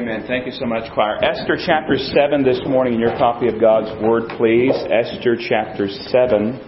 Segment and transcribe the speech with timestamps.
[0.00, 0.24] Amen.
[0.26, 1.22] Thank you so much, choir.
[1.22, 4.72] Esther chapter 7 this morning in your copy of God's Word, please.
[4.72, 6.58] Esther chapter 7.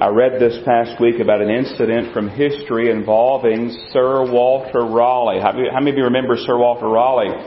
[0.00, 5.38] I read this past week about an incident from history involving Sir Walter Raleigh.
[5.40, 7.38] How many of you remember Sir Walter Raleigh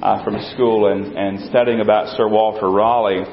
[0.00, 3.24] uh, from school and, and studying about Sir Walter Raleigh?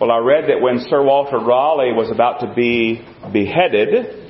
[0.00, 4.22] Well, I read that when Sir Walter Raleigh was about to be beheaded,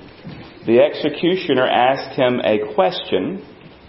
[0.65, 3.45] the executioner asked him a question,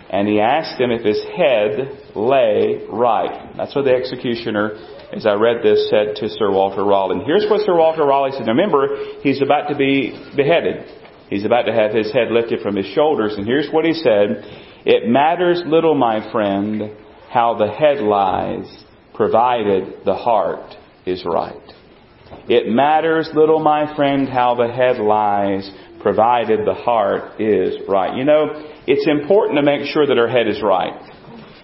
[0.09, 3.53] and he asked him if his head lay right.
[3.57, 4.77] That's what the executioner
[5.13, 7.23] as I read this, said to Sir Walter Raleigh.
[7.25, 8.47] Here's what Sir Walter Raleigh said.
[8.47, 8.87] Remember,
[9.21, 10.85] he's about to be beheaded.
[11.29, 13.35] He's about to have his head lifted from his shoulders.
[13.37, 14.43] And here's what he said.
[14.85, 16.91] It matters little, my friend,
[17.29, 18.65] how the head lies,
[19.13, 20.75] provided the heart
[21.05, 21.55] is right.
[22.49, 25.69] It matters little, my friend, how the head lies,
[26.01, 28.17] provided the heart is right.
[28.17, 30.95] You know, it's important to make sure that our head is right.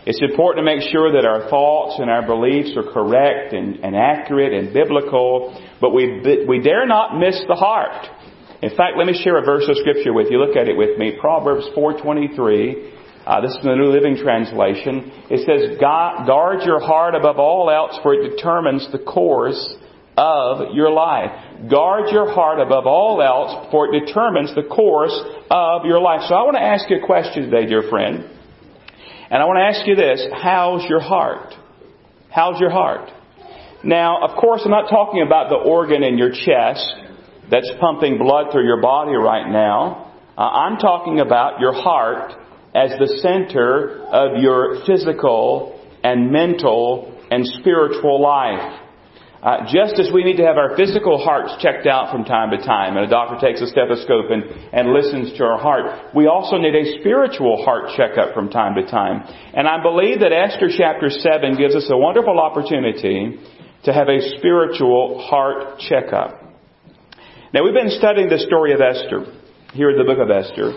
[0.06, 3.96] It's important to make sure that our thoughts and our beliefs are correct and, and
[3.96, 8.06] accurate and biblical, but we, we dare not miss the heart.
[8.62, 10.44] In fact, let me share a verse of scripture with you.
[10.44, 11.16] Look at it with me.
[11.20, 12.92] Proverbs 4.23.
[13.26, 15.10] Uh, this is the New Living Translation.
[15.32, 19.76] It says, guard your heart above all else for it determines the course
[20.18, 21.32] of your life.
[21.70, 25.18] Guard your heart above all else for it determines the course
[25.50, 26.22] of your life.
[26.28, 28.30] So I want to ask you a question today, dear friend.
[29.30, 30.26] And I want to ask you this.
[30.34, 31.54] How's your heart?
[32.30, 33.10] How's your heart?
[33.84, 36.86] Now, of course, I'm not talking about the organ in your chest
[37.50, 40.12] that's pumping blood through your body right now.
[40.38, 42.34] Uh, I'm talking about your heart
[42.74, 48.80] as the center of your physical and mental and spiritual life.
[49.44, 52.58] Uh, just as we need to have our physical hearts checked out from time to
[52.64, 56.56] time, and a doctor takes a stethoscope and, and listens to our heart, we also
[56.56, 59.22] need a spiritual heart checkup from time to time.
[59.54, 63.38] And I believe that Esther chapter 7 gives us a wonderful opportunity
[63.84, 66.40] to have a spiritual heart checkup.
[67.54, 69.26] Now we've been studying the story of Esther
[69.74, 70.72] here in the book of Esther.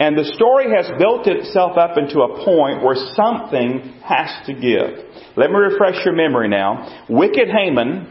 [0.00, 4.96] And the story has built itself up into a point where something has to give.
[5.36, 7.04] Let me refresh your memory now.
[7.10, 8.08] Wicked Haman,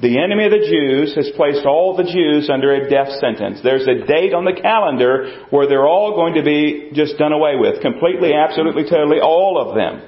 [0.00, 3.58] the enemy of the Jews, has placed all the Jews under a death sentence.
[3.64, 7.56] There's a date on the calendar where they're all going to be just done away
[7.58, 7.82] with.
[7.82, 10.00] Completely, absolutely, totally, all of them.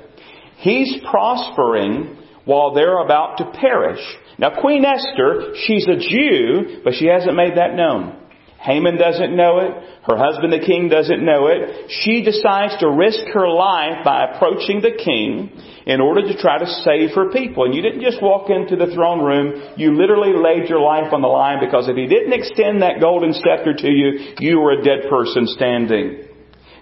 [0.58, 4.00] He's prospering while they're about to perish.
[4.38, 8.24] Now Queen Esther, she's a Jew, but she hasn't made that known.
[8.64, 9.72] Haman doesn't know it.
[10.08, 11.90] Her husband, the king, doesn't know it.
[12.00, 15.52] She decides to risk her life by approaching the king
[15.84, 17.66] in order to try to save her people.
[17.66, 19.76] And you didn't just walk into the throne room.
[19.76, 23.34] You literally laid your life on the line because if he didn't extend that golden
[23.34, 26.25] scepter to you, you were a dead person standing.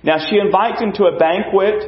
[0.05, 1.83] Now she invites him to a banquet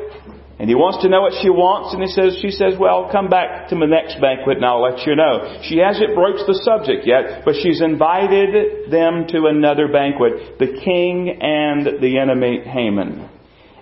[0.58, 3.28] and he wants to know what she wants, and he says, she says, well, come
[3.28, 5.58] back to my next banquet and I'll let you know.
[5.66, 11.42] She hasn't broached the subject yet, but she's invited them to another banquet, the king
[11.42, 13.28] and the enemy Haman.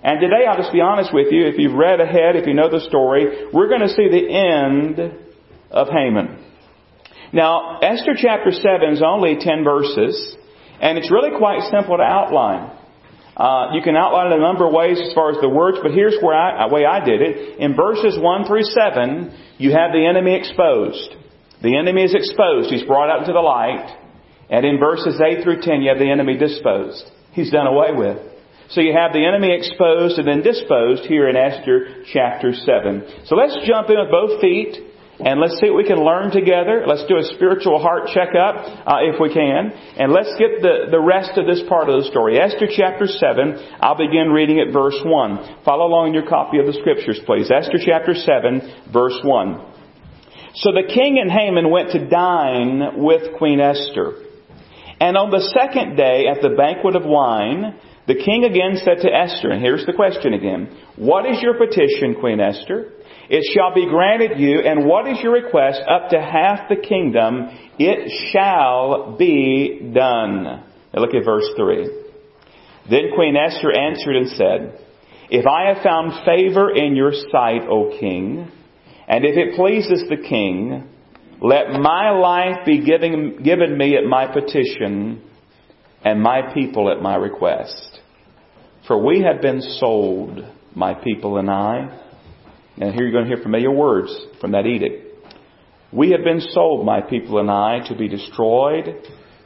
[0.02, 2.70] And today, I'll just be honest with you, if you've read ahead, if you know
[2.70, 4.98] the story, we're going to see the end
[5.70, 6.42] of Haman.
[7.32, 10.36] Now, Esther chapter 7 is only 10 verses,
[10.80, 12.76] and it's really quite simple to outline.
[13.36, 15.92] Uh, you can outline it a number of ways as far as the words, but
[15.92, 17.58] here's where I, the way I did it.
[17.58, 21.16] In verses 1 through 7, you have the enemy exposed.
[21.62, 22.70] The enemy is exposed.
[22.70, 23.88] He's brought out into the light.
[24.50, 27.08] And in verses 8 through 10, you have the enemy disposed.
[27.32, 28.18] He's done away with.
[28.68, 33.24] So you have the enemy exposed and then disposed here in Esther chapter 7.
[33.26, 34.76] So let's jump in with both feet
[35.20, 36.84] and let's see what we can learn together.
[36.86, 38.56] Let's do a spiritual heart checkup,
[38.88, 39.70] uh, if we can.
[40.00, 42.40] And let's get the, the rest of this part of the story.
[42.40, 45.64] Esther chapter 7, I'll begin reading at verse 1.
[45.64, 47.50] Follow along in your copy of the scriptures, please.
[47.52, 49.72] Esther chapter 7, verse 1.
[50.54, 54.16] So the king and Haman went to dine with Queen Esther.
[54.98, 57.76] And on the second day at the banquet of wine,
[58.06, 62.16] the king again said to Esther, and here's the question again, What is your petition,
[62.18, 62.92] Queen Esther?
[63.28, 65.80] It shall be granted you, and what is your request?
[65.88, 67.48] Up to half the kingdom,
[67.78, 70.44] it shall be done.
[70.44, 71.88] Now look at verse 3.
[72.90, 74.86] Then Queen Esther answered and said,
[75.30, 78.50] If I have found favor in your sight, O king,
[79.08, 80.88] and if it pleases the king,
[81.40, 85.22] let my life be given, given me at my petition,
[86.04, 88.00] and my people at my request.
[88.86, 90.40] For we have been sold,
[90.74, 92.00] my people and I,
[92.80, 95.08] and here you're going to hear familiar words from that edict.
[95.92, 98.86] We have been sold, my people and I, to be destroyed,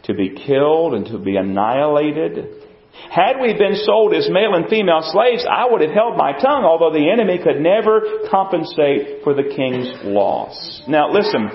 [0.04, 2.62] to be killed, and to be annihilated.
[3.10, 6.64] Had we been sold as male and female slaves, I would have held my tongue,
[6.64, 10.82] although the enemy could never compensate for the king's loss.
[10.88, 11.50] Now listen,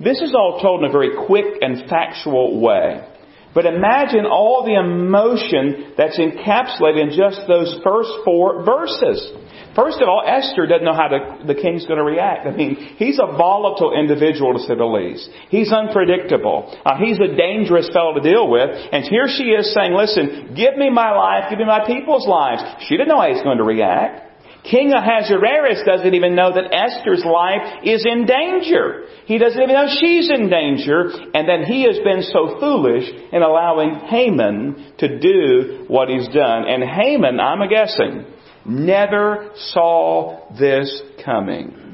[0.00, 3.08] this is all told in a very quick and factual way.
[3.54, 9.32] But imagine all the emotion that's encapsulated in just those first four verses.
[9.74, 12.46] First of all, Esther doesn't know how to, the king's going to react.
[12.46, 15.28] I mean, he's a volatile individual to say the least.
[15.50, 16.70] He's unpredictable.
[16.86, 18.70] Uh, he's a dangerous fellow to deal with.
[18.70, 22.62] And here she is saying, listen, give me my life, give me my people's lives.
[22.86, 24.24] She didn't know how he's going to react.
[24.64, 29.04] King Ahasuerus doesn't even know that Esther's life is in danger.
[29.26, 33.42] He doesn't even know she's in danger, and that he has been so foolish in
[33.42, 36.64] allowing Haman to do what he's done.
[36.66, 38.24] And Haman, I'm guessing,
[38.66, 41.84] never saw this coming.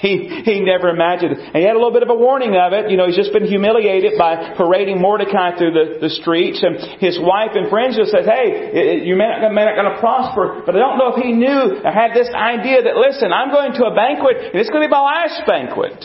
[0.00, 1.38] He, he never imagined it.
[1.40, 2.90] And he had a little bit of a warning of it.
[2.90, 6.62] You know, he's just been humiliated by parading Mordecai through the, the streets.
[6.62, 10.62] And his wife and friends just said, hey, you may not, not going to prosper.
[10.66, 13.72] But I don't know if he knew or had this idea that, listen, I'm going
[13.72, 16.04] to a banquet and it's going to be my last banquet.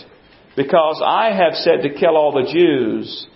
[0.56, 3.28] Because I have said to kill all the Jews.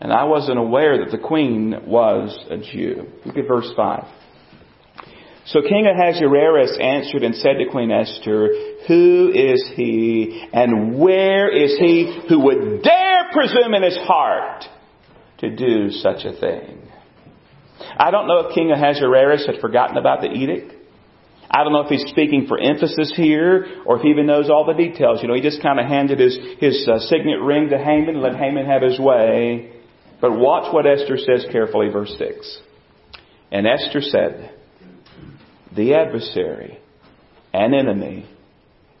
[0.00, 3.10] And I wasn't aware that the queen was a Jew.
[3.24, 4.04] Look at verse 5.
[5.46, 8.48] So King Ahasuerus answered and said to Queen Esther,
[8.88, 14.64] Who is he and where is he who would dare presume in his heart
[15.38, 16.82] to do such a thing?
[17.96, 20.72] I don't know if King Ahasuerus had forgotten about the edict.
[21.48, 24.66] I don't know if he's speaking for emphasis here or if he even knows all
[24.66, 25.20] the details.
[25.22, 28.20] You know, he just kind of handed his, his uh, signet ring to Haman and
[28.20, 29.72] let Haman have his way.
[30.20, 32.60] But watch what Esther says carefully, verse 6.
[33.52, 34.55] And Esther said,
[35.76, 36.78] the adversary
[37.52, 38.26] and enemy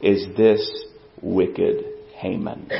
[0.00, 0.70] is this
[1.22, 1.84] wicked
[2.16, 2.70] Haman.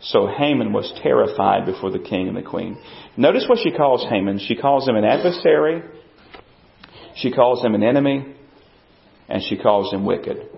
[0.00, 2.78] So Haman was terrified before the king and the queen.
[3.16, 4.38] Notice what she calls Haman.
[4.38, 5.82] She calls him an adversary,
[7.16, 8.34] she calls him an enemy,
[9.28, 10.48] and she calls him wicked.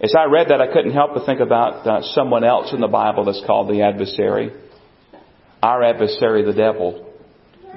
[0.00, 2.88] As I read that, I couldn't help but think about uh, someone else in the
[2.88, 4.50] Bible that's called the adversary.
[5.62, 7.03] Our adversary, the devil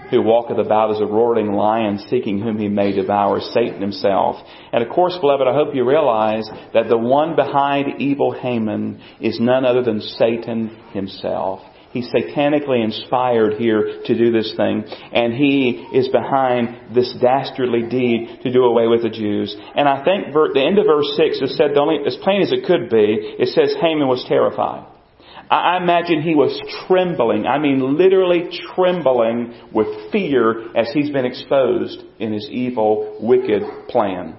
[0.10, 4.38] who walketh about as a roaring lion seeking whom he may devour, Satan himself.
[4.72, 9.40] And of course, beloved, I hope you realize that the one behind evil Haman is
[9.40, 11.62] none other than Satan himself.
[11.92, 14.84] He's satanically inspired here to do this thing,
[15.14, 19.56] and he is behind this dastardly deed to do away with the Jews.
[19.76, 22.66] And I think the end of verse 6 is said only, as plain as it
[22.66, 24.86] could be, it says Haman was terrified.
[25.50, 32.04] I imagine he was trembling, I mean literally trembling with fear as he's been exposed
[32.20, 34.36] in his evil, wicked plan.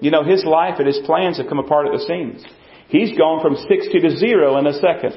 [0.00, 2.44] You know, his life and his plans have come apart at the seams.
[2.88, 5.14] He's gone from 60 to zero in a second.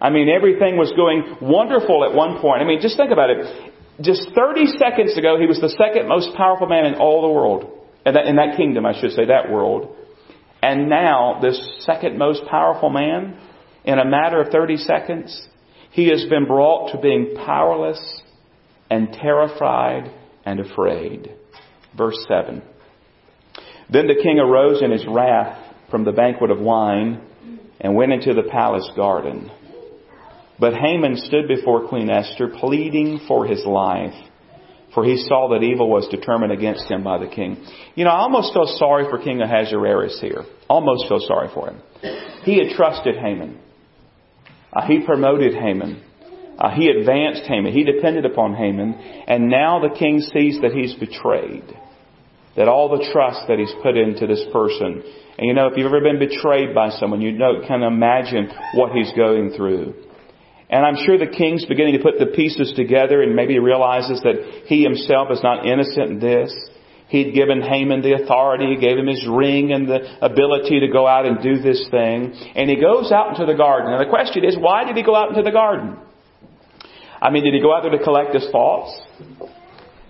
[0.00, 2.62] I mean, everything was going wonderful at one point.
[2.62, 3.72] I mean, just think about it.
[4.00, 7.72] Just 30 seconds ago, he was the second most powerful man in all the world.
[8.06, 9.96] In that, in that kingdom, I should say, that world.
[10.62, 13.36] And now, this second most powerful man
[13.88, 15.48] in a matter of 30 seconds,
[15.92, 18.20] he has been brought to being powerless
[18.90, 20.12] and terrified
[20.44, 21.34] and afraid.
[21.96, 22.62] Verse 7.
[23.90, 27.22] Then the king arose in his wrath from the banquet of wine
[27.80, 29.50] and went into the palace garden.
[30.60, 34.12] But Haman stood before Queen Esther, pleading for his life,
[34.92, 37.64] for he saw that evil was determined against him by the king.
[37.94, 40.44] You know, I almost feel sorry for King Ahasuerus here.
[40.68, 41.80] Almost feel sorry for him.
[42.42, 43.60] He had trusted Haman.
[44.72, 46.02] Uh, he promoted Haman.
[46.58, 47.72] Uh, he advanced Haman.
[47.72, 48.94] He depended upon Haman.
[49.26, 51.64] And now the king sees that he's betrayed.
[52.56, 55.02] That all the trust that he's put into this person.
[55.38, 58.90] And you know, if you've ever been betrayed by someone, you know, can imagine what
[58.92, 59.94] he's going through.
[60.68, 64.64] And I'm sure the king's beginning to put the pieces together and maybe realizes that
[64.66, 66.52] he himself is not innocent in this.
[67.08, 71.06] He'd given Haman the authority, he gave him his ring and the ability to go
[71.06, 72.34] out and do this thing.
[72.54, 73.92] And he goes out into the garden.
[73.92, 75.96] And the question is, why did he go out into the garden?
[77.20, 78.92] I mean, did he go out there to collect his thoughts?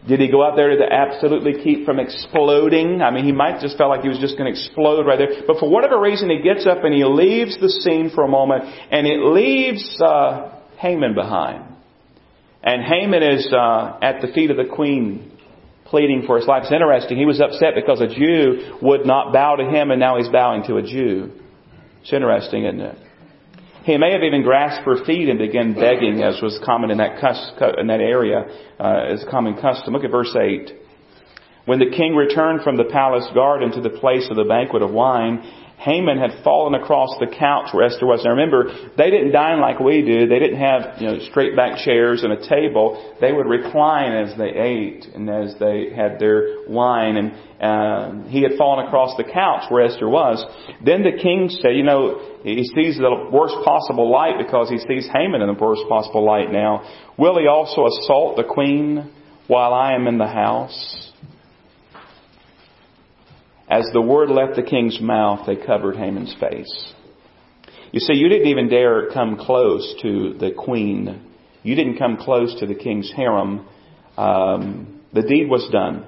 [0.09, 3.01] Did he go out there to absolutely keep from exploding?
[3.01, 5.43] I mean, he might just felt like he was just going to explode right there.
[5.47, 8.65] But for whatever reason, he gets up and he leaves the scene for a moment,
[8.91, 11.65] and it leaves uh, Haman behind.
[12.63, 15.38] And Haman is uh, at the feet of the queen
[15.91, 16.63] pleading for his life.
[16.65, 17.19] It's interesting.
[17.19, 20.65] He was upset because a Jew would not bow to him, and now he's bowing
[20.65, 21.33] to a Jew.
[22.03, 22.99] It's interesting, isn't it?
[23.85, 27.17] He may have even grasped her feet and began begging, as was common in that,
[27.79, 28.45] in that area,
[28.79, 29.95] uh, as a common custom.
[29.95, 30.73] Look at verse 8.
[31.65, 34.91] When the king returned from the palace garden to the place of the banquet of
[34.91, 35.43] wine,
[35.79, 38.25] Haman had fallen across the couch where Esther was.
[38.25, 38.67] Now remember,
[38.97, 40.27] they didn't dine like we do.
[40.27, 43.15] They didn't have, you know, straight back chairs and a table.
[43.21, 47.17] They would recline as they ate and as they had their wine.
[47.17, 47.33] And
[47.63, 50.45] uh, he had fallen across the couch where Esther was.
[50.85, 55.09] Then the king said, you know, he sees the worst possible light because he sees
[55.13, 56.83] Haman in the worst possible light now.
[57.17, 59.13] Will he also assault the queen
[59.47, 61.13] while I am in the house?
[63.69, 66.93] As the word left the king's mouth, they covered Haman's face.
[67.93, 71.33] You see, you didn't even dare come close to the queen.
[71.63, 73.67] You didn't come close to the king's harem.
[74.17, 76.07] Um, the deed was done.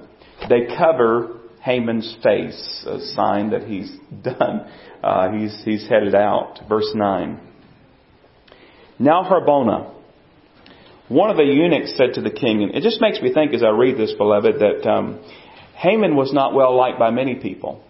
[0.49, 3.91] They cover Haman's face, a sign that he's
[4.23, 4.67] done.
[5.03, 6.59] Uh, he's, he's headed out.
[6.67, 7.39] Verse 9.
[8.97, 9.93] Now Harbona,
[11.07, 13.63] one of the eunuchs said to the king, and it just makes me think as
[13.63, 15.19] I read this, beloved, that um,
[15.81, 17.83] Haman was not well liked by many people.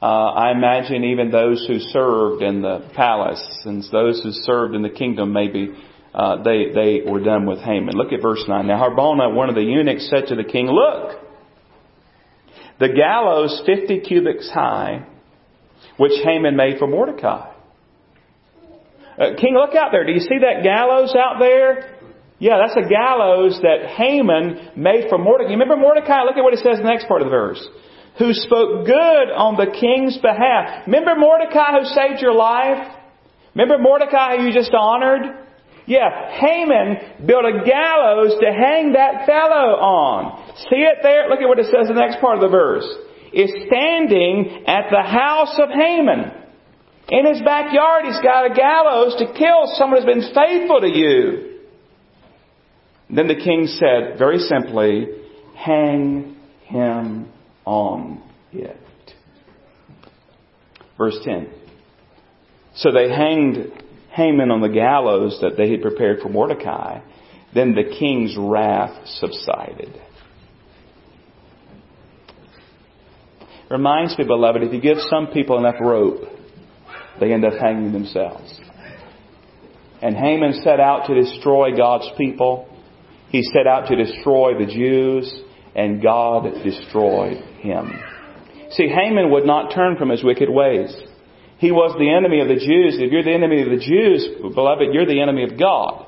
[0.00, 0.06] Uh,
[0.44, 4.90] I imagine even those who served in the palace and those who served in the
[4.90, 5.74] kingdom, maybe
[6.14, 7.94] uh, they they were done with Haman.
[7.96, 8.68] Look at verse nine.
[8.68, 11.18] Now Harbona, one of the eunuchs, said to the king, "Look,
[12.78, 15.04] the gallows fifty cubits high,
[15.96, 17.50] which Haman made for Mordecai."
[19.18, 20.06] Uh, king, look out there.
[20.06, 21.97] Do you see that gallows out there?
[22.38, 25.50] Yeah, that's a gallows that Haman made for Mordecai.
[25.50, 26.22] Remember Mordecai?
[26.22, 27.60] Look at what it says in the next part of the verse.
[28.18, 30.86] Who spoke good on the king's behalf.
[30.86, 32.94] Remember Mordecai who saved your life?
[33.54, 35.46] Remember Mordecai who you just honored?
[35.86, 40.54] Yeah, Haman built a gallows to hang that fellow on.
[40.70, 41.28] See it there?
[41.28, 42.86] Look at what it says in the next part of the verse.
[43.32, 46.38] Is standing at the house of Haman.
[47.08, 51.47] In his backyard, he's got a gallows to kill someone who's been faithful to you.
[53.10, 55.06] Then the king said, very simply,
[55.56, 57.30] hang him
[57.64, 58.22] on
[58.52, 58.76] it.
[60.98, 61.48] Verse 10.
[62.74, 63.72] So they hanged
[64.10, 67.00] Haman on the gallows that they had prepared for Mordecai.
[67.54, 69.98] Then the king's wrath subsided.
[73.70, 76.22] Reminds me, beloved, if you give some people enough rope,
[77.20, 78.60] they end up hanging themselves.
[80.00, 82.68] And Haman set out to destroy God's people.
[83.30, 85.32] He set out to destroy the Jews,
[85.74, 87.92] and God destroyed him.
[88.70, 90.94] See, Haman would not turn from his wicked ways.
[91.58, 92.96] He was the enemy of the Jews.
[93.00, 96.06] If you're the enemy of the Jews, beloved, you're the enemy of God.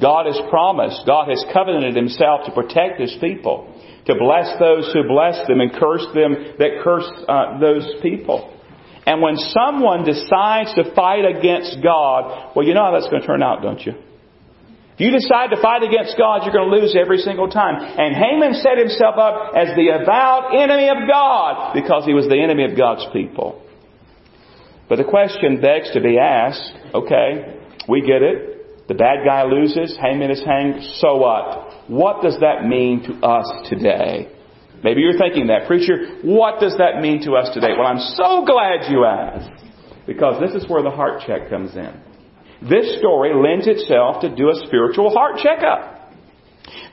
[0.00, 3.70] God has promised, God has covenanted himself to protect his people,
[4.06, 8.58] to bless those who bless them and curse them that curse uh, those people.
[9.06, 13.26] And when someone decides to fight against God, well, you know how that's going to
[13.26, 13.94] turn out, don't you?
[14.94, 17.76] If you decide to fight against God, you're going to lose every single time.
[17.80, 22.40] And Haman set himself up as the avowed enemy of God because he was the
[22.40, 23.62] enemy of God's people.
[24.88, 27.58] But the question begs to be asked, okay,
[27.88, 28.88] we get it.
[28.88, 31.88] The bad guy loses, Haman is hanged, so what?
[31.88, 34.28] What does that mean to us today?
[34.84, 35.66] Maybe you're thinking that.
[35.66, 37.72] Preacher, what does that mean to us today?
[37.78, 39.64] Well, I'm so glad you asked.
[40.06, 41.94] Because this is where the heart check comes in.
[42.68, 45.92] This story lends itself to do a spiritual heart checkup.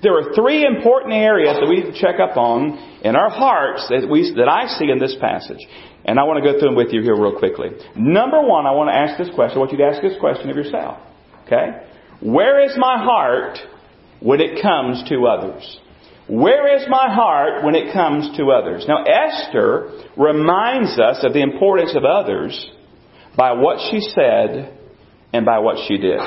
[0.02, 3.86] There are three important areas that we need to check up on in our hearts
[3.90, 5.60] that, we, that I see in this passage.
[6.06, 7.70] And I want to go through them with you here real quickly.
[7.96, 9.58] Number one, I want to ask this question.
[9.58, 10.98] I want you to ask this question of yourself.
[11.46, 11.86] Okay?
[12.22, 13.60] Where is my heart
[14.22, 15.80] when it comes to others?
[16.28, 18.86] Where is my heart when it comes to others?
[18.88, 22.70] Now, Esther reminds us of the importance of others
[23.36, 24.79] by what she said
[25.34, 26.20] and by what she did.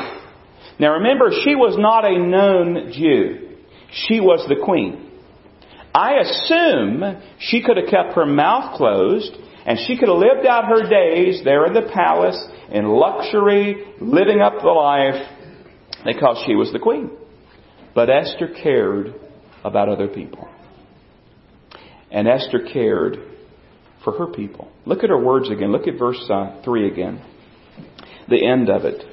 [0.78, 3.56] Now remember, she was not a known Jew.
[3.92, 5.10] She was the queen.
[5.94, 9.36] I assume she could have kept her mouth closed
[9.66, 14.40] and she could have lived out her days there in the palace in luxury, living
[14.40, 15.28] up the life
[16.04, 17.10] because she was the queen.
[17.94, 19.14] But Esther cared
[19.62, 20.48] about other people.
[22.10, 23.18] And Esther cared
[24.02, 24.72] for her people.
[24.86, 25.70] Look at her words again.
[25.70, 27.22] Look at verse uh, 3 again
[28.28, 29.04] the end of it.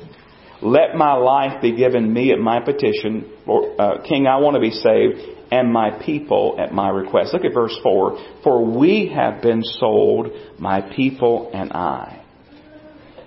[0.62, 3.32] Let my life be given me at my petition.
[3.48, 5.20] Or, uh, King, I want to be saved,
[5.52, 7.34] and my people at my request.
[7.34, 8.18] Look at verse 4.
[8.44, 12.20] For we have been sold, my people and I.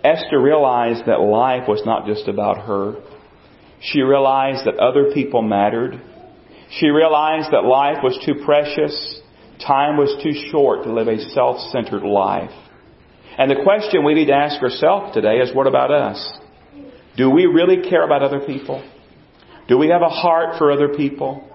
[0.05, 2.97] Esther realized that life was not just about her.
[3.81, 6.01] She realized that other people mattered.
[6.71, 9.21] She realized that life was too precious.
[9.65, 12.51] Time was too short to live a self-centered life.
[13.39, 16.39] And the question we need to ask ourselves today is what about us?
[17.17, 18.83] Do we really care about other people?
[19.69, 21.49] Do we have a heart for other people?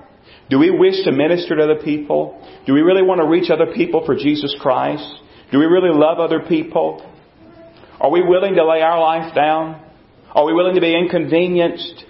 [0.50, 2.42] Do we wish to minister to other people?
[2.66, 5.08] Do we really want to reach other people for Jesus Christ?
[5.52, 7.06] Do we really love other people?
[8.00, 9.82] Are we willing to lay our life down?
[10.32, 12.06] Are we willing to be inconvenienced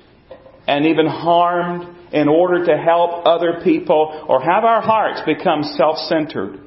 [0.67, 4.25] and even harmed in order to help other people?
[4.27, 6.59] Or have our hearts become self-centered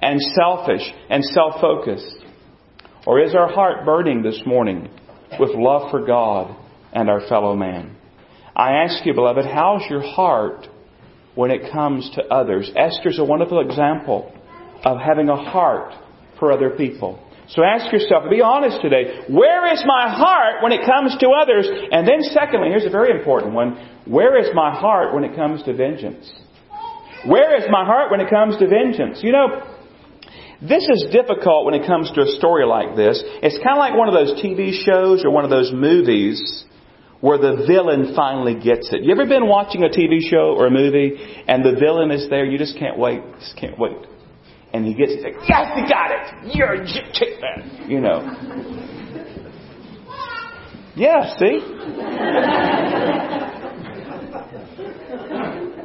[0.00, 2.16] and selfish and self-focused?
[3.04, 4.88] Or is our heart burning this morning
[5.40, 6.54] with love for God
[6.92, 7.96] and our fellow man?
[8.54, 10.68] I ask you, beloved, how's your heart
[11.34, 12.70] when it comes to others?
[12.76, 14.32] Esther's a wonderful example
[14.84, 15.94] of having a heart
[16.38, 17.18] for other people.
[17.48, 21.68] So ask yourself, be honest today, where is my heart when it comes to others?
[21.90, 25.62] And then secondly, here's a very important one, where is my heart when it comes
[25.64, 26.30] to vengeance?
[27.26, 29.20] Where is my heart when it comes to vengeance?
[29.22, 29.71] You know,
[30.66, 33.22] this is difficult when it comes to a story like this.
[33.42, 36.64] It's kind of like one of those TV shows or one of those movies
[37.20, 39.02] where the villain finally gets it.
[39.02, 42.44] You ever been watching a TV show or a movie and the villain is there?
[42.44, 43.22] You just can't wait.
[43.40, 43.96] Just can't wait
[44.72, 45.22] and he gets it.
[45.22, 46.54] Like, yes, he got it.
[46.54, 47.86] You're a chick man.
[47.88, 48.20] You know.
[50.94, 51.60] Yeah, see?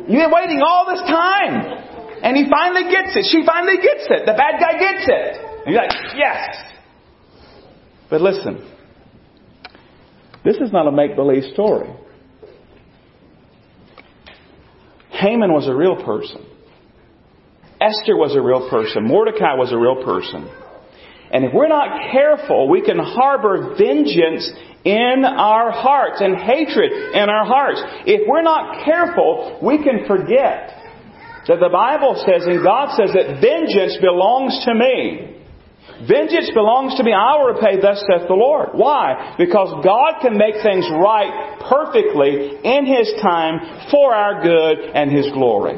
[0.08, 1.87] You've been waiting all this time.
[2.24, 3.26] And he finally gets it.
[3.32, 4.26] She finally gets it.
[4.26, 5.48] The bad guy gets it.
[5.66, 6.56] And you're like, yes.
[8.10, 8.66] But listen,
[10.44, 11.90] this is not a make believe story.
[15.12, 16.46] Haman was a real person.
[17.82, 19.04] Esther was a real person.
[19.04, 20.50] Mordecai was a real person.
[21.32, 24.50] And if we're not careful, we can harbor vengeance
[24.86, 27.82] in our hearts and hatred in our hearts.
[28.06, 30.77] If we're not careful, we can forget
[31.48, 35.34] that the Bible says and God says that vengeance belongs to me.
[36.06, 37.12] Vengeance belongs to me.
[37.12, 38.70] I will repay, thus saith the Lord.
[38.74, 39.34] Why?
[39.38, 45.32] Because God can make things right perfectly in His time for our good and His
[45.32, 45.74] glory.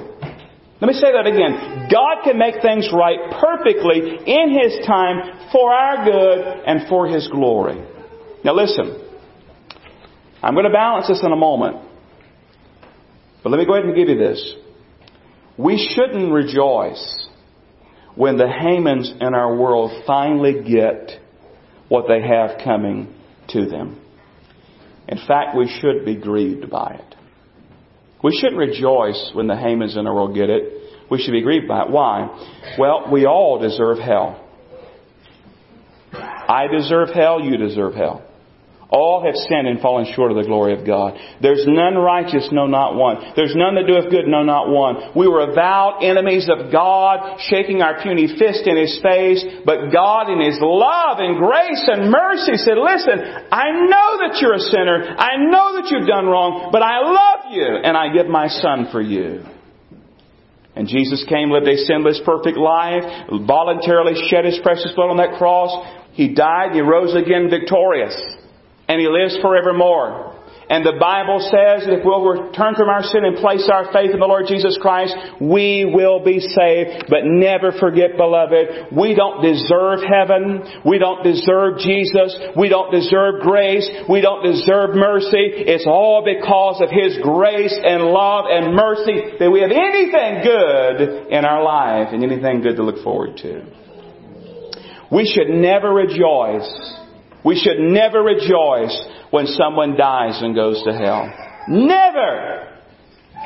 [0.82, 1.88] Let me say that again.
[1.92, 7.28] God can make things right perfectly in His time for our good and for His
[7.30, 7.80] glory.
[8.44, 9.08] Now listen.
[10.42, 11.78] I'm going to balance this in a moment.
[13.44, 14.56] But let me go ahead and give you this.
[15.60, 17.28] We shouldn't rejoice
[18.16, 21.20] when the Hamans in our world finally get
[21.90, 23.14] what they have coming
[23.50, 24.00] to them.
[25.10, 27.16] In fact, we should be grieved by it.
[28.24, 31.10] We shouldn't rejoice when the Hamans in our world get it.
[31.12, 31.90] We should be grieved by it.
[31.90, 32.76] Why?
[32.80, 34.48] Well, we all deserve hell.
[36.14, 38.26] I deserve hell, you deserve hell.
[38.90, 41.14] All have sinned and fallen short of the glory of God.
[41.46, 43.22] There's none righteous, no not one.
[43.36, 45.14] There's none that doeth good, no not one.
[45.14, 50.34] We were avowed enemies of God, shaking our puny fist in His face, but God
[50.34, 53.22] in His love and grace and mercy said, listen,
[53.54, 55.14] I know that you're a sinner.
[55.22, 58.90] I know that you've done wrong, but I love you and I give my Son
[58.92, 59.46] for you.
[60.74, 63.06] And Jesus came, lived a sinless, perfect life,
[63.46, 65.70] voluntarily shed His precious blood on that cross.
[66.14, 68.18] He died, He rose again victorious
[68.90, 70.36] and He lives forevermore.
[70.70, 74.14] And the Bible says that if we'll return from our sin and place our faith
[74.14, 77.10] in the Lord Jesus Christ, we will be saved.
[77.10, 80.62] But never forget, beloved, we don't deserve heaven.
[80.86, 82.38] We don't deserve Jesus.
[82.54, 83.90] We don't deserve grace.
[84.06, 85.66] We don't deserve mercy.
[85.66, 91.34] It's all because of His grace and love and mercy that we have anything good
[91.34, 93.66] in our life and anything good to look forward to.
[95.10, 96.70] We should never rejoice
[97.44, 98.96] we should never rejoice
[99.32, 101.32] when someone dies and goes to hell.
[101.68, 102.68] Never!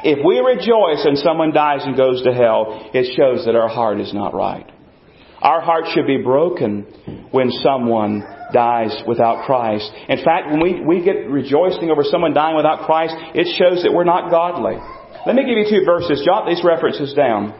[0.03, 3.99] If we rejoice when someone dies and goes to hell, it shows that our heart
[4.01, 4.69] is not right.
[5.41, 9.91] Our heart should be broken when someone dies without Christ.
[10.07, 13.91] In fact, when we, we get rejoicing over someone dying without Christ, it shows that
[13.93, 14.75] we're not godly.
[15.25, 16.23] Let me give you two verses.
[16.25, 17.53] Jot these references down.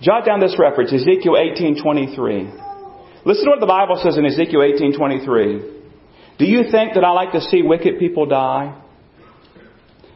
[0.00, 2.67] Jot down this reference, Ezekiel 18:23.
[3.28, 5.62] Listen to what the Bible says in Ezekiel 18:23.
[6.38, 8.74] Do you think that I like to see wicked people die?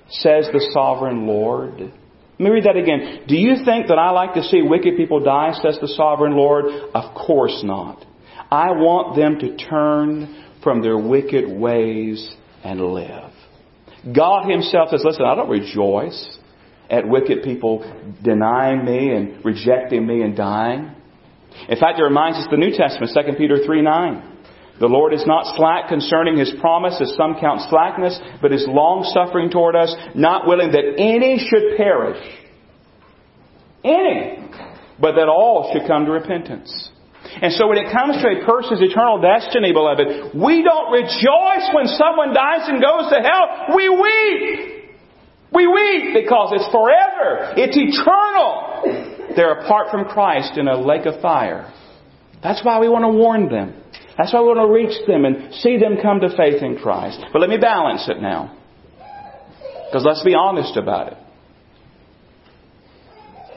[0.08, 1.78] Says the sovereign Lord.
[1.78, 3.24] Let me read that again.
[3.28, 5.52] Do you think that I like to see wicked people die?
[5.60, 6.64] Says the sovereign Lord.
[6.94, 8.02] Of course not.
[8.50, 13.30] I want them to turn from their wicked ways and live.
[14.10, 16.38] God Himself says, listen, I don't rejoice
[16.88, 17.84] at wicked people
[18.22, 20.92] denying me and rejecting me and dying.
[21.68, 24.32] In fact, it reminds us the New Testament, 2 Peter 3 9.
[24.80, 29.04] The Lord is not slack concerning His promise, as some count slackness, but is long
[29.14, 32.18] suffering toward us, not willing that any should perish.
[33.84, 34.42] Any.
[34.98, 36.90] But that all should come to repentance.
[37.40, 41.86] And so when it comes to a person's eternal destiny, beloved, we don't rejoice when
[41.86, 43.74] someone dies and goes to hell.
[43.76, 44.82] We weep.
[45.52, 47.54] We weep because it's forever.
[47.56, 49.01] It's eternal.
[49.36, 51.72] They're apart from Christ in a lake of fire.
[52.42, 53.74] That's why we want to warn them.
[54.18, 57.24] That's why we want to reach them and see them come to faith in Christ.
[57.32, 58.58] But let me balance it now.
[59.86, 61.18] Because let's be honest about it.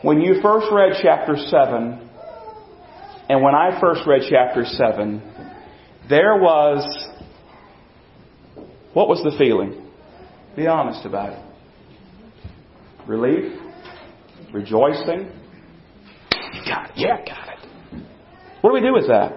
[0.02, 2.10] When you first read chapter 7,
[3.28, 5.22] and when I first read chapter 7,
[6.08, 6.86] there was,
[8.94, 9.90] what was the feeling?
[10.56, 11.40] Be honest about it.
[13.08, 13.60] Relief?
[14.54, 15.32] Rejoicing?
[16.76, 16.92] Got it.
[16.98, 18.04] Yeah, got it.
[18.62, 19.32] What do we do with that?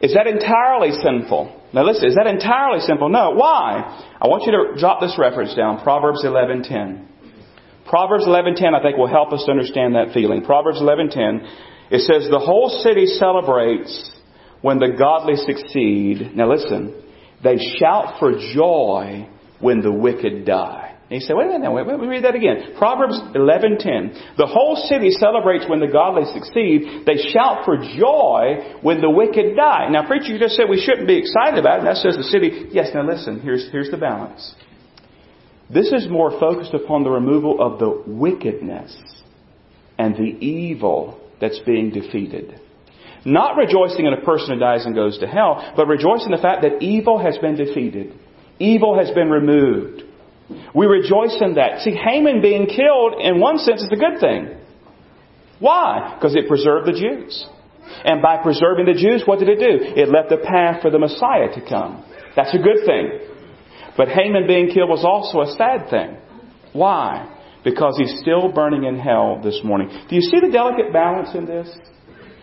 [0.00, 1.60] Is that entirely sinful?
[1.72, 3.08] Now listen, is that entirely sinful?
[3.08, 3.30] No.
[3.30, 3.82] Why?
[4.20, 5.82] I want you to drop this reference down.
[5.82, 7.06] Proverbs 11:10.
[7.86, 10.42] Proverbs 11:10 I think will help us to understand that feeling.
[10.42, 11.46] Proverbs 11:10
[11.90, 14.12] it says the whole city celebrates
[14.60, 16.34] when the godly succeed.
[16.34, 16.94] Now listen,
[17.42, 19.28] they shout for joy
[19.60, 20.81] when the wicked die.
[21.12, 22.72] And you say, wait a minute, wait, let me read that again.
[22.78, 24.38] Proverbs 11:10.
[24.38, 27.04] The whole city celebrates when the godly succeed.
[27.04, 29.90] They shout for joy when the wicked die.
[29.90, 31.78] Now, preacher, you just said we shouldn't be excited about it.
[31.80, 32.70] And that says the city.
[32.72, 34.54] Yes, now listen, here's, here's the balance.
[35.68, 38.96] This is more focused upon the removal of the wickedness
[39.98, 42.58] and the evil that's being defeated.
[43.26, 46.42] Not rejoicing in a person who dies and goes to hell, but rejoicing in the
[46.42, 48.18] fact that evil has been defeated.
[48.58, 50.04] Evil has been removed.
[50.74, 51.80] We rejoice in that.
[51.80, 54.56] See, Haman being killed, in one sense, is a good thing.
[55.58, 56.14] Why?
[56.16, 57.46] Because it preserved the Jews.
[58.04, 60.00] And by preserving the Jews, what did it do?
[60.00, 62.04] It left the path for the Messiah to come.
[62.34, 63.20] That's a good thing.
[63.96, 66.16] But Haman being killed was also a sad thing.
[66.72, 67.28] Why?
[67.64, 69.88] Because he's still burning in hell this morning.
[70.08, 71.68] Do you see the delicate balance in this?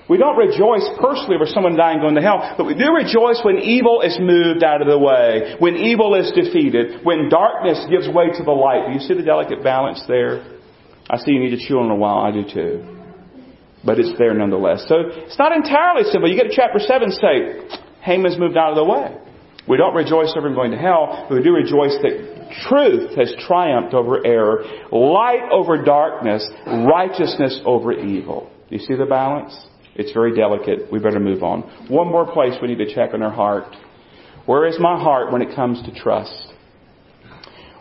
[0.10, 3.60] We don't rejoice personally over someone dying going to hell, but we do rejoice when
[3.60, 8.34] evil is moved out of the way, when evil is defeated, when darkness gives way
[8.34, 8.88] to the light.
[8.88, 10.58] Do you see the delicate balance there?
[11.10, 12.26] I see you need to chew on a while.
[12.26, 12.98] I do too.
[13.86, 14.86] But it's there nonetheless.
[14.90, 14.96] So
[15.30, 16.28] it's not entirely simple.
[16.28, 19.16] You get to chapter 7 say, Haman's moved out of the way.
[19.68, 23.34] We don't rejoice over him going to hell, but we do rejoice that truth has
[23.46, 28.52] triumphed over error, light over darkness, righteousness over evil.
[28.70, 29.56] Do you see the balance?
[30.00, 30.90] It's very delicate.
[30.90, 31.64] We better move on.
[31.90, 33.76] One more place we need to check on our heart.
[34.46, 36.54] Where is my heart when it comes to trust?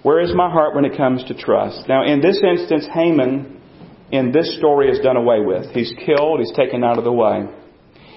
[0.03, 1.89] Where is my heart when it comes to trust?
[1.89, 3.61] Now, in this instance, Haman,
[4.11, 5.71] in this story, is done away with.
[5.71, 6.41] He's killed.
[6.41, 7.47] He's taken out of the way.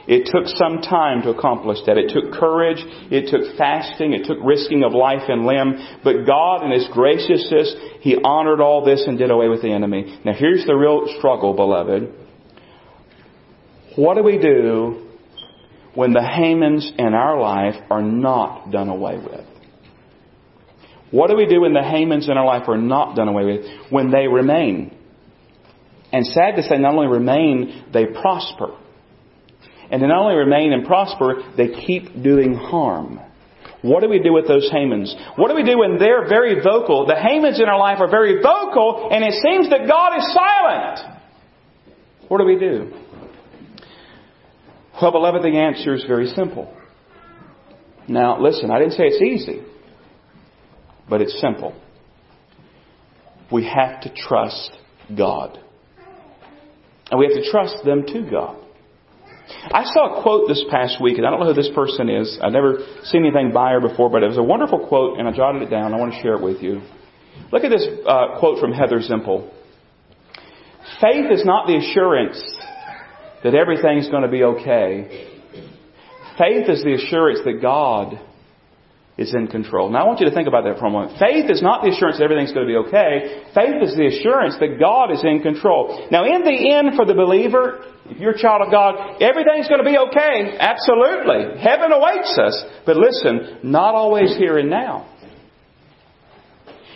[0.07, 1.99] It took some time to accomplish that.
[1.99, 2.83] It took courage.
[3.11, 4.13] It took fasting.
[4.13, 5.99] It took risking of life and limb.
[6.03, 10.19] But God, in His graciousness, He honored all this and did away with the enemy.
[10.25, 12.20] Now, here's the real struggle, beloved.
[13.95, 15.08] What do we do
[15.95, 19.45] when the Hamans in our life are not done away with?
[21.12, 23.65] What do we do when the Hamans in our life are not done away with?
[23.89, 24.97] When they remain.
[26.13, 28.77] And sad to say, not only remain, they prosper.
[29.91, 33.19] And they not only remain and prosper, they keep doing harm.
[33.82, 35.13] What do we do with those Hamans?
[35.38, 37.08] What do we do when they're very vocal?
[37.08, 41.19] The Hamans in our life are very vocal, and it seems that God is silent.
[42.30, 42.93] What do we do?
[45.01, 46.71] Well, beloved, the answer is very simple.
[48.07, 49.63] Now, listen, I didn't say it's easy,
[51.09, 51.73] but it's simple.
[53.51, 54.71] We have to trust
[55.17, 55.57] God.
[57.09, 58.57] And we have to trust them to God.
[59.71, 62.37] I saw a quote this past week, and I don't know who this person is.
[62.41, 65.31] I've never seen anything by her before, but it was a wonderful quote, and I
[65.35, 65.93] jotted it down.
[65.93, 66.81] I want to share it with you.
[67.51, 69.49] Look at this uh, quote from Heather Zempel.
[71.01, 72.39] Faith is not the assurance
[73.43, 75.27] that everything's going to be okay.
[76.38, 78.19] Faith is the assurance that God
[79.17, 79.89] is in control.
[79.89, 81.19] Now I want you to think about that for a moment.
[81.19, 83.43] Faith is not the assurance that everything's going to be okay.
[83.54, 86.08] Faith is the assurance that God is in control.
[86.10, 89.84] Now in the end for the believer, if you're a child of God, everything's going
[89.84, 90.58] to be okay.
[90.58, 91.62] Absolutely.
[91.62, 92.65] Heaven awaits us.
[92.86, 95.08] But listen, not always here and now.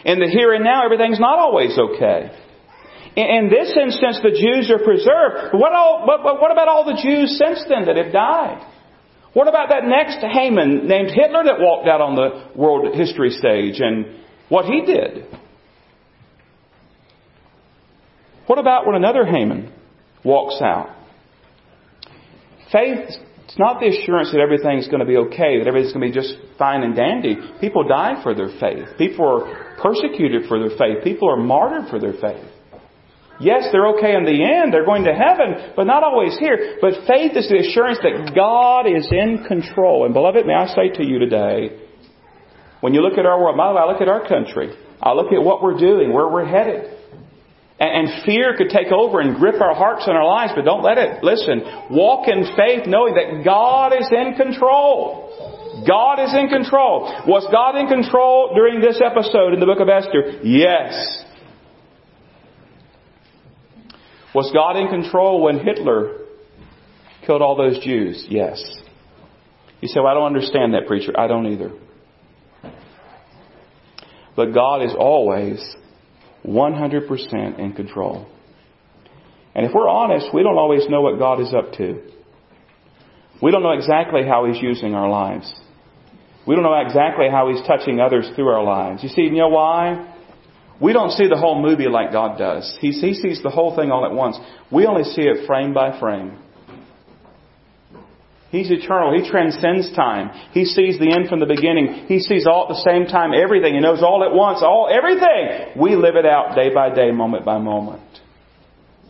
[0.05, 2.31] In the here and now, everything's not always okay.
[3.15, 5.53] In this instance, the Jews are preserved.
[5.53, 8.65] What, all, what, about all the Jews since then that have died?
[9.33, 13.79] What about that next Haman named Hitler that walked out on the world history stage
[13.79, 14.05] and
[14.49, 15.25] what he did?
[18.47, 19.73] What about when another Haman
[20.23, 20.95] walks out?
[22.71, 26.11] Faith it's not the assurance that everything's going to be okay, that everything's going to
[26.11, 27.37] be just fine and dandy.
[27.61, 28.97] People die for their faith.
[28.97, 31.03] People are persecuted for their faith.
[31.03, 32.43] People are martyred for their faith.
[33.39, 34.73] Yes, they're okay in the end.
[34.73, 36.77] They're going to heaven, but not always here.
[36.79, 40.05] But faith is the assurance that God is in control.
[40.05, 41.81] And beloved, may I say to you today,
[42.79, 44.71] when you look at our world, I look at our country.
[45.01, 46.95] I look at what we're doing, where we're headed.
[47.79, 50.83] And, and fear could take over and grip our hearts and our lives, but don't
[50.83, 51.23] let it.
[51.23, 51.59] Listen,
[51.91, 55.83] walk in faith knowing that God is in control.
[55.85, 57.03] God is in control.
[57.27, 60.39] Was God in control during this episode in the book of Esther?
[60.43, 61.25] Yes.
[64.35, 66.17] Was God in control when Hitler
[67.25, 68.25] killed all those Jews?
[68.29, 68.61] Yes.
[69.79, 71.13] You say, well, I don't understand that, preacher.
[71.17, 71.71] I don't either.
[74.35, 75.63] But God is always
[76.45, 78.27] 100% in control.
[79.55, 82.01] And if we're honest, we don't always know what God is up to.
[83.41, 85.49] We don't know exactly how He's using our lives.
[86.45, 89.01] We don't know exactly how He's touching others through our lives.
[89.01, 90.13] You see, you know why?
[90.81, 92.77] We don't see the whole movie like God does.
[92.81, 94.37] He, he sees the whole thing all at once.
[94.71, 96.39] We only see it frame by frame.
[98.49, 99.13] He's eternal.
[99.13, 100.29] He transcends time.
[100.51, 102.05] He sees the end from the beginning.
[102.07, 103.73] He sees all at the same time everything.
[103.73, 105.81] He knows all at once, all everything.
[105.81, 108.01] We live it out day by day, moment by moment.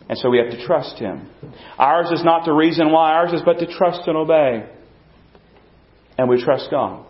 [0.08, 1.28] And so we have to trust Him.
[1.78, 4.68] Ours is not the reason why, ours is but to trust and obey.
[6.18, 7.06] And we trust God.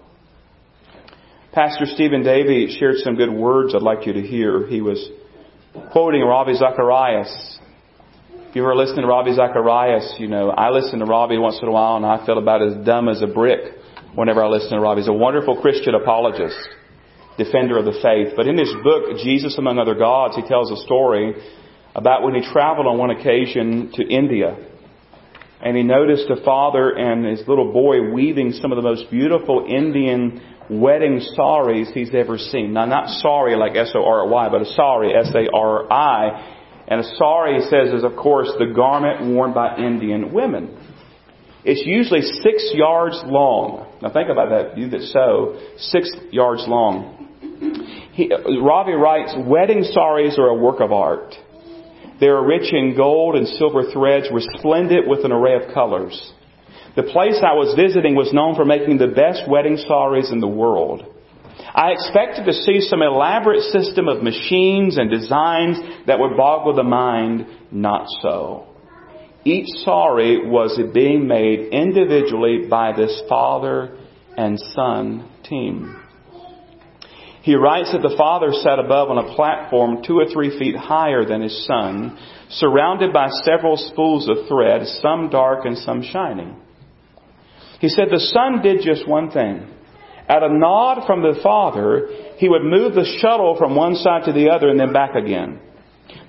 [1.56, 4.66] Pastor Stephen Davey shared some good words I'd like you to hear.
[4.66, 5.08] He was
[5.90, 7.58] quoting Ravi Zacharias
[8.50, 11.68] If you ever listen to Ravi Zacharias, you know, I listen to Ravi once in
[11.68, 13.72] a while and I feel about as dumb as a brick
[14.14, 15.00] whenever I listen to Ravi.
[15.00, 16.58] He's a wonderful Christian apologist,
[17.38, 18.34] defender of the faith.
[18.36, 21.32] But in his book, Jesus Among Other Gods, he tells a story
[21.94, 24.58] about when he traveled on one occasion to India.
[25.62, 29.66] And he noticed a father and his little boy weaving some of the most beautiful
[29.68, 32.72] Indian wedding saris he's ever seen.
[32.72, 36.52] Now, not sari like S-O-R-Y, but a sari, S-A-R-I,
[36.88, 40.76] and a sari, he says, is of course the garment worn by Indian women.
[41.64, 43.98] It's usually six yards long.
[44.00, 47.14] Now think about that, you that sew, six yards long.
[48.12, 51.34] He, Ravi writes, wedding saris are a work of art.
[52.20, 56.32] They are rich in gold and silver threads, resplendent with an array of colors.
[56.96, 60.48] The place I was visiting was known for making the best wedding saris in the
[60.48, 61.04] world.
[61.74, 66.82] I expected to see some elaborate system of machines and designs that would boggle the
[66.82, 67.46] mind.
[67.70, 68.66] Not so.
[69.44, 73.98] Each sari was being made individually by this father
[74.36, 76.00] and son team.
[77.46, 81.24] He writes that the father sat above on a platform two or three feet higher
[81.24, 82.18] than his son,
[82.50, 86.56] surrounded by several spools of thread, some dark and some shining.
[87.78, 89.64] He said the son did just one thing.
[90.28, 94.32] At a nod from the father, he would move the shuttle from one side to
[94.32, 95.60] the other and then back again.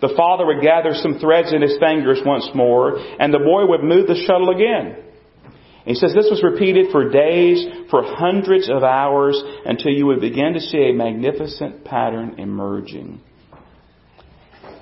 [0.01, 3.81] The father would gather some threads in his fingers once more, and the boy would
[3.81, 5.06] move the shuttle again.
[5.87, 10.53] He says this was repeated for days, for hundreds of hours, until you would begin
[10.53, 13.21] to see a magnificent pattern emerging.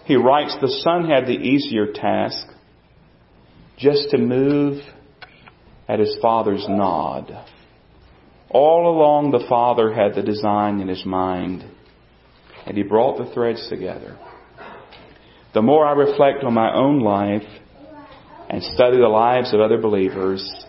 [0.05, 2.47] He writes, the son had the easier task,
[3.77, 4.81] just to move
[5.87, 7.31] at his father's nod.
[8.49, 11.65] All along, the Father had the design in his mind,
[12.65, 14.17] and he brought the threads together.
[15.53, 17.47] The more I reflect on my own life
[18.49, 20.65] and study the lives of other believers,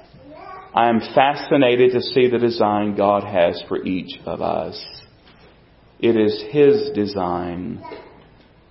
[0.76, 4.78] I am fascinated to see the design God has for each of us.
[5.98, 7.82] It is His design.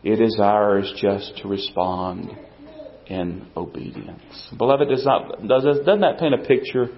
[0.03, 2.29] It is ours just to respond
[3.07, 4.21] in obedience.
[4.55, 6.89] Beloved, does not, does, doesn't that paint a picture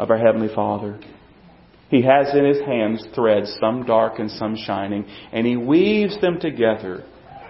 [0.00, 0.98] of our Heavenly Father?
[1.88, 6.40] He has in his hands threads, some dark and some shining, and he weaves them
[6.40, 7.04] together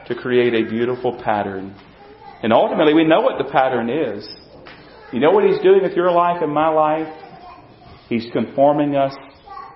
[0.08, 1.74] to create a beautiful pattern.
[2.42, 4.28] And ultimately, we know what the pattern is.
[5.12, 7.08] You know what he's doing with your life and my life?
[8.08, 9.14] He's conforming us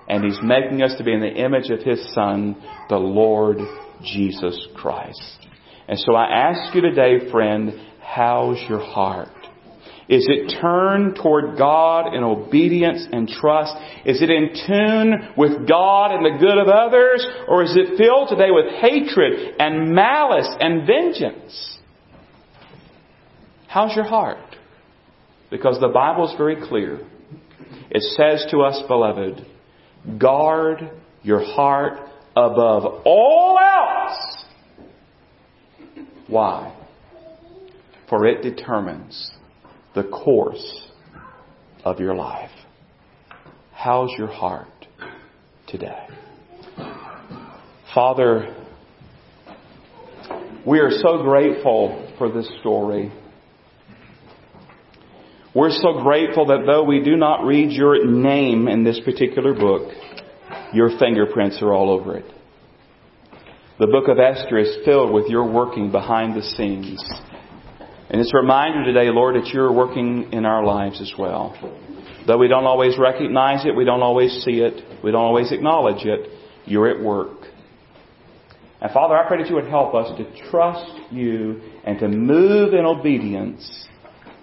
[0.08, 2.56] and he's making us to be in the image of his son,
[2.88, 3.58] the Lord
[4.02, 5.46] Jesus Christ.
[5.86, 9.28] And so I ask you today, friend, how's your heart?
[10.08, 13.72] Is it turned toward God in obedience and trust?
[14.04, 17.24] Is it in tune with God and the good of others?
[17.46, 21.78] Or is it filled today with hatred and malice and vengeance?
[23.68, 24.49] How's your heart?
[25.50, 27.00] Because the Bible is very clear.
[27.90, 29.44] It says to us, beloved,
[30.18, 30.90] guard
[31.22, 34.44] your heart above all else.
[36.28, 36.76] Why?
[38.08, 39.32] For it determines
[39.94, 40.88] the course
[41.84, 42.50] of your life.
[43.72, 44.68] How's your heart
[45.66, 46.06] today?
[47.92, 48.54] Father,
[50.64, 53.10] we are so grateful for this story.
[55.52, 59.90] We're so grateful that though we do not read your name in this particular book,
[60.72, 62.26] your fingerprints are all over it.
[63.80, 67.04] The book of Esther is filled with your working behind the scenes.
[68.10, 71.56] And it's a reminder today, Lord, that you're working in our lives as well.
[72.28, 76.04] Though we don't always recognize it, we don't always see it, we don't always acknowledge
[76.04, 76.30] it,
[76.64, 77.46] you're at work.
[78.80, 82.72] And Father, I pray that you would help us to trust you and to move
[82.72, 83.88] in obedience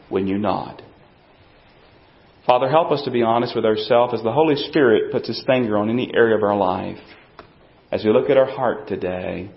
[0.09, 0.83] when you nod.
[2.47, 5.77] Father, help us to be honest with ourselves as the Holy Spirit puts His finger
[5.77, 6.97] on any area of our life.
[7.91, 9.51] As we look at our heart today,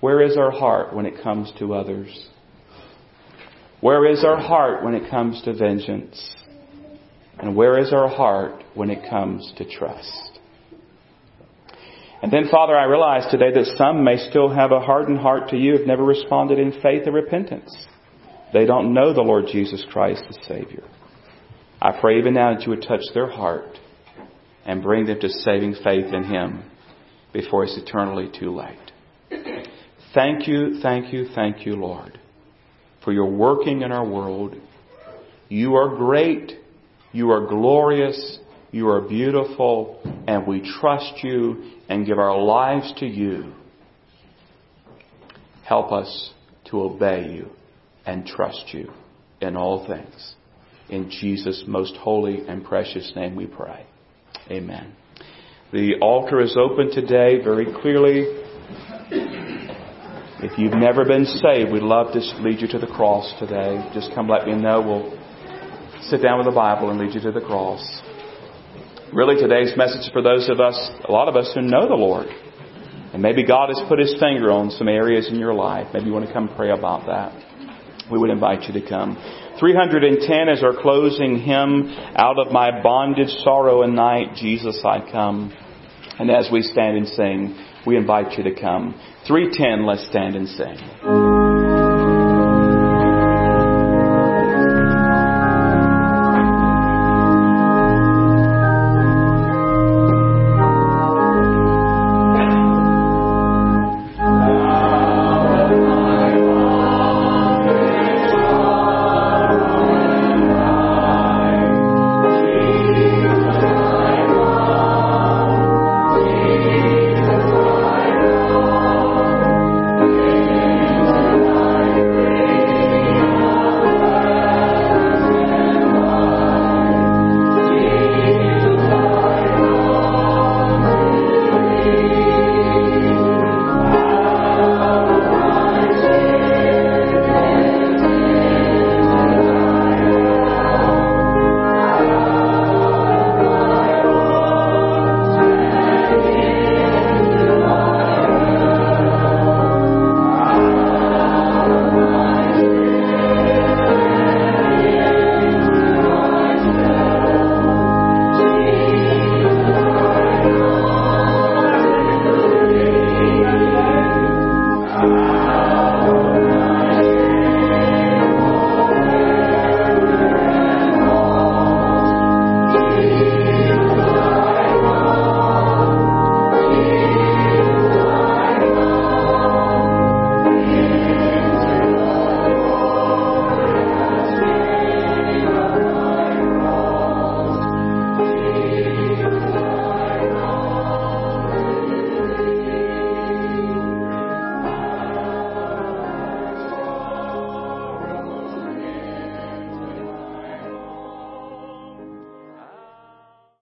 [0.00, 2.28] where is our heart when it comes to others?
[3.82, 6.34] Where is our heart when it comes to vengeance?
[7.38, 10.38] And where is our heart when it comes to trust?
[12.22, 15.58] And then, Father, I realize today that some may still have a hardened heart to
[15.58, 17.76] you, have never responded in faith and repentance.
[18.54, 20.82] They don't know the Lord Jesus Christ as Savior.
[21.80, 23.78] I pray even now that you would touch their heart
[24.64, 26.64] and bring them to saving faith in Him
[27.32, 29.66] before it's eternally too late.
[30.14, 32.18] Thank you, thank you, thank you, Lord,
[33.04, 34.56] for your working in our world.
[35.48, 36.52] You are great.
[37.12, 38.38] You are glorious.
[38.72, 40.00] You are beautiful.
[40.26, 43.52] And we trust you and give our lives to you.
[45.64, 46.32] Help us
[46.70, 47.50] to obey you
[48.04, 48.92] and trust you
[49.40, 50.35] in all things.
[50.88, 53.86] In Jesus' most holy and precious name we pray.
[54.50, 54.94] Amen.
[55.72, 58.22] The altar is open today very clearly.
[60.38, 63.90] If you've never been saved, we'd love to lead you to the cross today.
[63.92, 64.80] Just come let me know.
[64.80, 65.18] We'll
[66.02, 67.82] sit down with the Bible and lead you to the cross.
[69.12, 70.76] Really, today's message is for those of us,
[71.08, 72.28] a lot of us who know the Lord.
[73.12, 75.88] And maybe God has put His finger on some areas in your life.
[75.94, 77.45] Maybe you want to come pray about that.
[78.10, 79.16] We would invite you to come.
[79.58, 85.52] 310 is our closing hymn, Out of My Bondage, Sorrow and Night, Jesus I Come.
[86.18, 88.94] And as we stand and sing, we invite you to come.
[89.26, 91.35] 310, let's stand and sing.